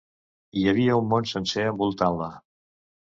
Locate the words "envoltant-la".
1.73-2.31